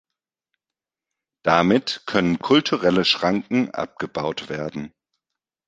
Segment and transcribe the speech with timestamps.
[1.45, 4.91] Damit können kulturelle Schranken abgebaut werden.